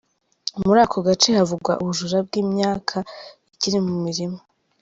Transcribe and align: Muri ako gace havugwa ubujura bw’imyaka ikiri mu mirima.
Muri 0.65 0.79
ako 0.85 0.97
gace 1.07 1.29
havugwa 1.37 1.73
ubujura 1.81 2.17
bw’imyaka 2.27 2.95
ikiri 3.53 3.79
mu 3.85 3.93
mirima. 4.03 4.39